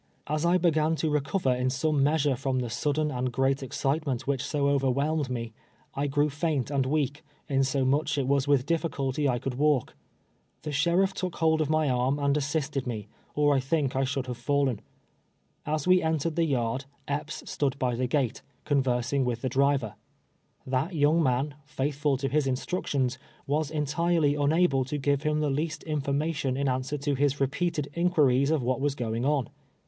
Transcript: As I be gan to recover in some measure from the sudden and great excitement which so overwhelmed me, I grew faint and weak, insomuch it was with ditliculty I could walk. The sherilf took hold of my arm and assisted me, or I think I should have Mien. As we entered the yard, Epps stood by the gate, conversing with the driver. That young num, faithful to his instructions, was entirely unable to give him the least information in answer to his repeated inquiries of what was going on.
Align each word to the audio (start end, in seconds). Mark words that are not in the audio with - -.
As 0.25 0.45
I 0.47 0.57
be 0.57 0.71
gan 0.71 0.95
to 0.95 1.11
recover 1.11 1.53
in 1.53 1.69
some 1.69 2.01
measure 2.01 2.35
from 2.35 2.57
the 2.57 2.71
sudden 2.71 3.11
and 3.11 3.31
great 3.31 3.61
excitement 3.61 4.25
which 4.25 4.43
so 4.43 4.67
overwhelmed 4.67 5.29
me, 5.29 5.53
I 5.93 6.07
grew 6.07 6.27
faint 6.27 6.71
and 6.71 6.87
weak, 6.87 7.23
insomuch 7.47 8.17
it 8.17 8.25
was 8.27 8.47
with 8.47 8.65
ditliculty 8.65 9.29
I 9.29 9.37
could 9.37 9.53
walk. 9.59 9.93
The 10.63 10.71
sherilf 10.71 11.13
took 11.13 11.35
hold 11.35 11.61
of 11.61 11.69
my 11.69 11.87
arm 11.87 12.17
and 12.17 12.35
assisted 12.35 12.87
me, 12.87 13.09
or 13.35 13.53
I 13.53 13.59
think 13.59 13.95
I 13.95 14.03
should 14.03 14.25
have 14.25 14.43
Mien. 14.49 14.81
As 15.67 15.85
we 15.85 16.01
entered 16.01 16.35
the 16.35 16.45
yard, 16.45 16.85
Epps 17.07 17.47
stood 17.47 17.77
by 17.77 17.93
the 17.93 18.07
gate, 18.07 18.41
conversing 18.65 19.23
with 19.23 19.43
the 19.43 19.49
driver. 19.49 19.93
That 20.65 20.95
young 20.95 21.21
num, 21.21 21.53
faithful 21.63 22.17
to 22.17 22.27
his 22.27 22.47
instructions, 22.47 23.19
was 23.45 23.69
entirely 23.69 24.33
unable 24.33 24.83
to 24.85 24.97
give 24.97 25.21
him 25.21 25.41
the 25.41 25.51
least 25.51 25.83
information 25.83 26.57
in 26.57 26.67
answer 26.67 26.97
to 26.97 27.13
his 27.13 27.39
repeated 27.39 27.91
inquiries 27.93 28.49
of 28.49 28.63
what 28.63 28.81
was 28.81 28.95
going 28.95 29.25
on. 29.25 29.49